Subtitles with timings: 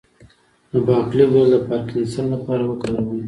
[0.71, 3.19] د باقلي ګل د پارکنسن لپاره وکاروئ